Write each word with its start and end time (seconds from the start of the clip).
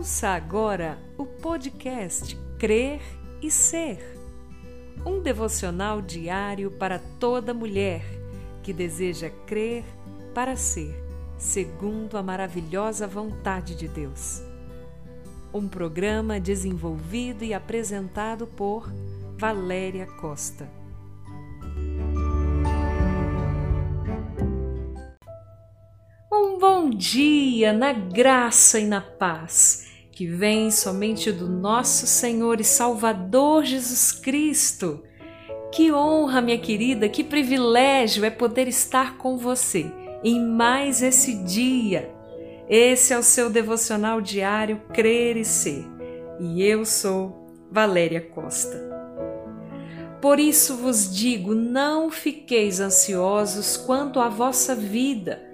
Ouça 0.00 0.30
agora 0.30 0.98
o 1.18 1.26
podcast 1.26 2.34
Crer 2.58 3.02
e 3.42 3.50
Ser. 3.50 3.98
Um 5.04 5.20
devocional 5.20 6.00
diário 6.00 6.70
para 6.70 6.98
toda 6.98 7.52
mulher 7.52 8.02
que 8.62 8.72
deseja 8.72 9.28
crer 9.46 9.84
para 10.32 10.56
ser, 10.56 10.94
segundo 11.36 12.16
a 12.16 12.22
maravilhosa 12.22 13.06
vontade 13.06 13.74
de 13.74 13.88
Deus. 13.88 14.42
Um 15.52 15.68
programa 15.68 16.40
desenvolvido 16.40 17.44
e 17.44 17.52
apresentado 17.52 18.46
por 18.46 18.90
Valéria 19.36 20.06
Costa. 20.06 20.66
Um 26.32 26.58
bom 26.58 26.88
dia 26.88 27.74
na 27.74 27.92
graça 27.92 28.80
e 28.80 28.86
na 28.86 29.02
paz 29.02 29.89
que 30.20 30.26
vem 30.26 30.70
somente 30.70 31.32
do 31.32 31.48
nosso 31.48 32.06
Senhor 32.06 32.60
e 32.60 32.64
Salvador 32.64 33.64
Jesus 33.64 34.12
Cristo. 34.12 35.02
Que 35.72 35.90
honra, 35.90 36.42
minha 36.42 36.58
querida, 36.58 37.08
que 37.08 37.24
privilégio 37.24 38.22
é 38.26 38.28
poder 38.28 38.68
estar 38.68 39.16
com 39.16 39.38
você 39.38 39.90
em 40.22 40.38
mais 40.38 41.00
esse 41.00 41.42
dia. 41.44 42.14
Esse 42.68 43.14
é 43.14 43.18
o 43.18 43.22
seu 43.22 43.48
devocional 43.48 44.20
diário 44.20 44.82
Crer 44.92 45.38
e 45.38 45.44
Ser. 45.46 45.86
E 46.38 46.62
eu 46.62 46.84
sou 46.84 47.50
Valéria 47.72 48.20
Costa. 48.20 48.78
Por 50.20 50.38
isso 50.38 50.76
vos 50.76 51.16
digo: 51.16 51.54
não 51.54 52.10
fiqueis 52.10 52.78
ansiosos 52.78 53.78
quanto 53.78 54.20
à 54.20 54.28
vossa 54.28 54.74
vida 54.74 55.48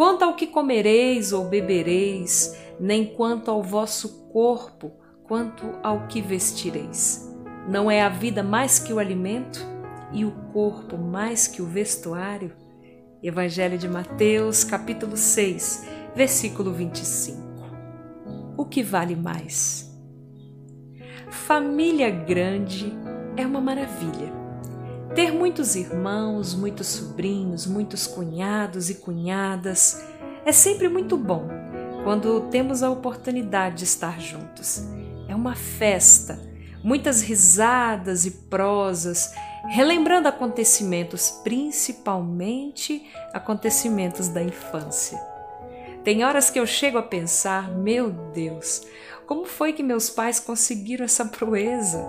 quanto 0.00 0.22
ao 0.22 0.32
que 0.32 0.46
comereis 0.46 1.30
ou 1.30 1.44
bebereis, 1.44 2.56
nem 2.80 3.04
quanto 3.04 3.50
ao 3.50 3.62
vosso 3.62 4.30
corpo, 4.32 4.90
quanto 5.24 5.64
ao 5.82 6.06
que 6.06 6.22
vestireis. 6.22 7.30
Não 7.68 7.90
é 7.90 8.00
a 8.00 8.08
vida 8.08 8.42
mais 8.42 8.78
que 8.78 8.92
o 8.92 8.98
alimento 8.98 9.60
e 10.12 10.24
o 10.24 10.32
corpo 10.52 10.96
mais 10.96 11.46
que 11.46 11.60
o 11.60 11.66
vestuário? 11.66 12.52
Evangelho 13.22 13.76
de 13.76 13.86
Mateus, 13.86 14.64
capítulo 14.64 15.16
6, 15.16 15.86
versículo 16.16 16.72
25. 16.72 17.38
O 18.56 18.64
que 18.64 18.82
vale 18.82 19.14
mais? 19.14 19.94
Família 21.28 22.10
grande 22.10 22.92
é 23.36 23.46
uma 23.46 23.60
maravilha 23.60 24.40
ter 25.14 25.32
muitos 25.32 25.74
irmãos, 25.74 26.54
muitos 26.54 26.86
sobrinhos, 26.86 27.66
muitos 27.66 28.06
cunhados 28.06 28.90
e 28.90 28.94
cunhadas 28.94 30.04
é 30.44 30.52
sempre 30.52 30.88
muito 30.88 31.16
bom 31.16 31.59
quando 32.04 32.48
temos 32.50 32.82
a 32.82 32.90
oportunidade 32.90 33.76
de 33.76 33.84
estar 33.84 34.20
juntos. 34.20 34.84
É 35.28 35.34
uma 35.34 35.54
festa, 35.54 36.40
muitas 36.82 37.22
risadas 37.22 38.24
e 38.24 38.30
prosas, 38.30 39.32
relembrando 39.68 40.28
acontecimentos, 40.28 41.30
principalmente 41.44 43.06
acontecimentos 43.32 44.28
da 44.28 44.42
infância. 44.42 45.18
Tem 46.02 46.24
horas 46.24 46.48
que 46.50 46.58
eu 46.58 46.66
chego 46.66 46.96
a 46.98 47.02
pensar, 47.02 47.70
meu 47.70 48.10
Deus, 48.10 48.82
como 49.26 49.44
foi 49.44 49.72
que 49.72 49.82
meus 49.82 50.08
pais 50.08 50.40
conseguiram 50.40 51.04
essa 51.04 51.26
proeza? 51.26 52.04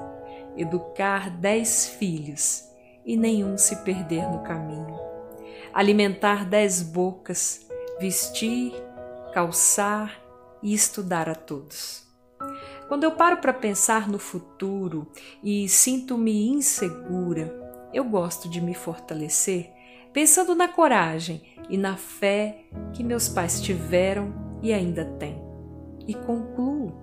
Educar 0.58 1.30
dez 1.30 1.88
filhos 1.88 2.64
e 3.06 3.17
nenhum 3.17 3.58
se 3.58 3.75
perder 3.84 4.28
no 4.31 4.39
caminho. 4.39 5.00
Alimentar 5.73 6.45
dez 6.45 6.81
bocas, 6.81 7.67
vestir, 8.00 8.73
calçar 9.31 10.21
e 10.61 10.73
estudar 10.73 11.29
a 11.29 11.35
todos. 11.35 12.07
Quando 12.87 13.03
eu 13.03 13.11
paro 13.11 13.38
para 13.38 13.53
pensar 13.53 14.07
no 14.07 14.19
futuro 14.19 15.07
e 15.43 15.67
sinto-me 15.69 16.47
insegura, 16.49 17.59
eu 17.94 18.03
gosto 18.03 18.50
de 18.50 18.59
me 18.59 18.73
fortalecer 18.73 19.72
pensando 20.13 20.53
na 20.56 20.67
coragem 20.67 21.41
e 21.69 21.78
na 21.78 21.95
fé 21.95 22.66
que 22.94 23.03
meus 23.03 23.29
pais 23.29 23.61
tiveram 23.61 24.33
e 24.61 24.73
ainda 24.73 25.06
têm. 25.06 25.41
E 26.07 26.13
concluo: 26.13 26.94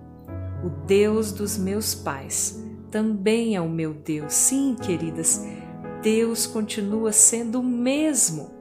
o 0.63 0.69
Deus 0.85 1.31
dos 1.31 1.57
meus 1.57 1.95
pais 1.95 2.63
também 2.91 3.55
é 3.55 3.61
o 3.61 3.69
meu 3.69 3.93
Deus. 3.93 4.33
Sim, 4.33 4.75
queridas, 4.75 5.45
Deus 6.01 6.45
continua 6.45 7.11
sendo 7.11 7.59
o 7.59 7.63
mesmo. 7.63 8.51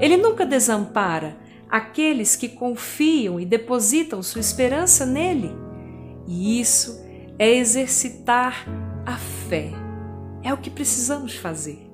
Ele 0.00 0.16
nunca 0.16 0.46
desampara 0.46 1.36
aqueles 1.70 2.36
que 2.36 2.48
confiam 2.48 3.38
e 3.38 3.46
depositam 3.46 4.22
sua 4.22 4.40
esperança 4.40 5.06
nele. 5.06 5.52
E 6.26 6.60
isso 6.60 7.00
é 7.38 7.54
exercitar 7.54 8.66
a 9.06 9.16
fé. 9.16 9.70
É 10.42 10.52
o 10.52 10.58
que 10.58 10.70
precisamos 10.70 11.36
fazer. 11.36 11.90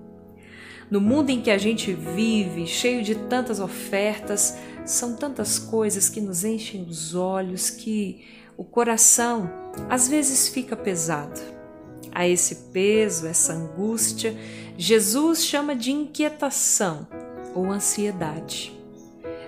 No 0.91 1.01
mundo 1.01 1.31
em 1.31 1.41
que 1.41 1.51
a 1.51 1.59
gente 1.59 1.93
vive, 1.93 2.67
cheio 2.67 3.03
de 3.03 3.15
tantas 3.15 3.59
ofertas, 3.59 4.57
são 4.85 5.17
tantas 5.17 5.59
coisas 5.59 6.09
que 6.09 6.21
nos 6.21 6.45
enchem 6.45 6.87
os 6.89 7.15
olhos 7.15 7.71
que 7.71 8.25
o 8.57 8.65
coração 8.65 9.51
às 9.91 10.09
vezes 10.09 10.49
fica 10.49 10.77
pesado 10.77 11.41
a 12.13 12.27
esse 12.27 12.71
peso, 12.73 13.27
essa 13.27 13.53
angústia, 13.53 14.35
Jesus 14.79 15.45
chama 15.45 15.75
de 15.75 15.93
inquietação 15.93 17.07
ou 17.55 17.71
ansiedade. 17.71 18.76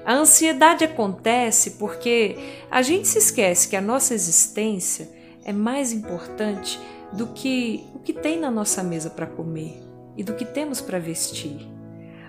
A 0.09 0.15
ansiedade 0.15 0.85
acontece 0.85 1.73
porque 1.73 2.35
a 2.71 2.81
gente 2.81 3.07
se 3.07 3.19
esquece 3.19 3.69
que 3.69 3.77
a 3.77 3.81
nossa 3.83 4.15
existência 4.15 5.07
é 5.45 5.53
mais 5.53 5.93
importante 5.93 6.81
do 7.13 7.27
que 7.27 7.85
o 7.95 7.99
que 7.99 8.15
tem 8.15 8.41
na 8.41 8.51
nossa 8.51 8.83
mesa 8.83 9.11
para 9.11 9.27
comer 9.27 9.83
e 10.17 10.25
do 10.25 10.33
que 10.33 10.47
temos 10.47 10.81
para 10.81 10.99
vestir. 10.99 11.59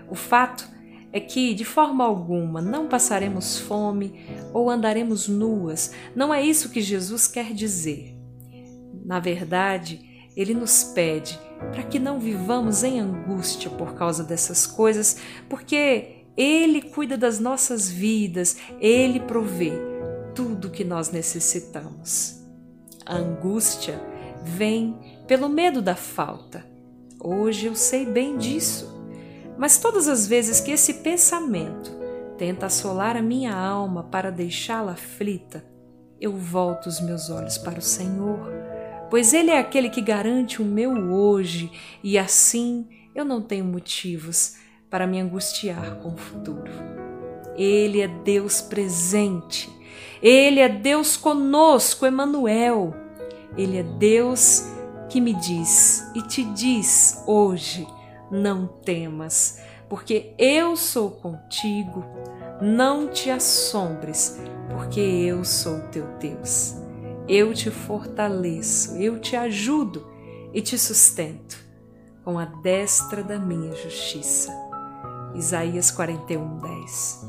O 0.09 0.15
fato 0.15 0.67
é 1.13 1.21
que, 1.21 1.53
de 1.53 1.63
forma 1.63 2.03
alguma, 2.03 2.61
não 2.61 2.89
passaremos 2.89 3.57
fome 3.57 4.25
ou 4.53 4.69
andaremos 4.69 5.29
nuas. 5.29 5.93
Não 6.13 6.33
é 6.33 6.43
isso 6.43 6.71
que 6.71 6.81
Jesus 6.81 7.29
quer 7.29 7.53
dizer. 7.53 8.13
Na 9.05 9.21
verdade, 9.21 10.27
ele 10.35 10.53
nos 10.53 10.83
pede 10.83 11.39
para 11.71 11.83
que 11.83 11.97
não 11.97 12.19
vivamos 12.19 12.83
em 12.83 12.99
angústia 12.99 13.71
por 13.71 13.93
causa 13.93 14.21
dessas 14.21 14.67
coisas, 14.67 15.15
porque 15.47 16.18
Ele 16.41 16.81
cuida 16.81 17.17
das 17.17 17.39
nossas 17.39 17.89
vidas, 17.89 18.55
Ele 18.79 19.19
provê 19.19 19.73
tudo 20.33 20.67
o 20.69 20.71
que 20.71 20.83
nós 20.85 21.11
necessitamos. 21.11 22.41
A 23.05 23.15
angústia 23.15 24.01
vem 24.43 24.97
pelo 25.27 25.49
medo 25.49 25.81
da 25.81 25.95
falta. 25.95 26.65
Hoje 27.19 27.65
eu 27.65 27.75
sei 27.75 28.05
bem 28.05 28.37
disso. 28.37 28.97
Mas 29.57 29.77
todas 29.77 30.07
as 30.07 30.25
vezes 30.25 30.61
que 30.61 30.71
esse 30.71 30.95
pensamento 30.95 31.91
tenta 32.37 32.67
assolar 32.67 33.17
a 33.17 33.21
minha 33.21 33.53
alma 33.53 34.03
para 34.03 34.31
deixá-la 34.31 34.93
aflita, 34.93 35.65
eu 36.21 36.31
volto 36.37 36.85
os 36.85 37.01
meus 37.01 37.29
olhos 37.29 37.57
para 37.57 37.79
o 37.79 37.81
Senhor 37.81 38.49
pois 39.09 39.33
Ele 39.33 39.51
é 39.51 39.57
aquele 39.57 39.89
que 39.89 40.01
garante 40.01 40.61
o 40.61 40.65
meu 40.65 40.91
hoje 41.11 41.71
e 42.03 42.17
assim 42.17 42.87
eu 43.15 43.25
não 43.25 43.41
tenho 43.41 43.65
motivos 43.65 44.55
para 44.89 45.05
me 45.05 45.19
angustiar 45.19 45.95
com 45.97 46.09
o 46.09 46.17
futuro. 46.17 46.71
Ele 47.55 48.01
é 48.01 48.07
Deus 48.07 48.61
presente, 48.61 49.69
Ele 50.21 50.59
é 50.59 50.69
Deus 50.69 51.17
conosco, 51.17 52.05
Emanuel. 52.05 52.93
Ele 53.57 53.77
é 53.77 53.83
Deus 53.83 54.65
que 55.09 55.19
me 55.19 55.33
diz 55.33 56.09
e 56.15 56.21
te 56.21 56.43
diz 56.43 57.23
hoje: 57.25 57.87
não 58.31 58.67
temas, 58.67 59.59
porque 59.87 60.33
eu 60.37 60.75
sou 60.75 61.11
contigo. 61.11 62.05
Não 62.61 63.07
te 63.07 63.31
assombres, 63.31 64.37
porque 64.69 64.99
eu 64.99 65.45
sou 65.45 65.79
teu 65.91 66.05
Deus. 66.19 66.75
Eu 67.27 67.53
te 67.53 67.71
fortaleço, 67.71 68.97
eu 68.97 69.19
te 69.19 69.35
ajudo 69.35 70.05
e 70.53 70.61
te 70.61 70.77
sustento 70.77 71.57
com 72.23 72.37
a 72.37 72.45
destra 72.45 73.23
da 73.23 73.39
minha 73.39 73.73
justiça. 73.73 74.68
Isaías 75.35 75.91
41, 75.91 76.57
10. 76.57 77.27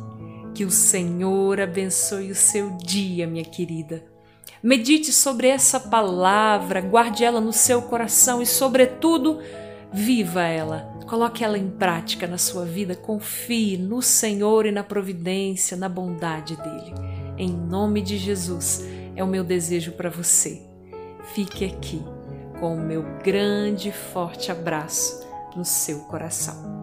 Que 0.55 0.65
o 0.65 0.71
Senhor 0.71 1.61
abençoe 1.61 2.31
o 2.31 2.35
seu 2.35 2.71
dia, 2.77 3.27
minha 3.27 3.45
querida. 3.45 4.05
Medite 4.63 5.13
sobre 5.13 5.49
essa 5.49 5.81
palavra, 5.81 6.81
guarde 6.81 7.25
ela 7.25 7.41
no 7.41 7.53
seu 7.53 7.83
coração 7.83 8.43
e, 8.43 8.47
sobretudo, 8.47 9.41
viva 9.93 10.43
ela. 10.43 10.99
Coloque 11.07 11.43
ela 11.43 11.59
em 11.59 11.69
prática 11.71 12.27
na 12.27 12.39
sua 12.39 12.65
vida. 12.65 12.95
Confie 12.95 13.77
no 13.77 14.03
Senhor 14.03 14.67
e 14.67 14.71
na 14.71 14.85
providência, 14.85 15.77
na 15.77 15.89
bondade 15.89 16.57
dele. 16.57 16.95
Em 17.39 17.51
nome 17.51 18.03
de 18.03 18.19
Jesus 18.19 18.85
é 19.17 19.25
o 19.25 19.27
meu 19.27 19.43
desejo 19.43 19.93
para 19.93 20.11
você. 20.11 20.63
Fique 21.35 21.65
aqui 21.65 22.03
com 22.61 22.75
o 22.75 22.81
meu 22.81 23.03
grande 23.25 23.89
e 23.89 23.93
forte 23.93 24.53
abraço 24.53 25.27
no 25.57 25.65
seu 25.65 26.01
coração. 26.01 26.80